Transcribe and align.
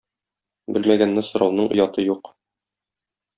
Белмәгәнне 0.77 1.23
сорауның 1.27 1.69
ояты 1.77 2.07
юк. 2.09 2.33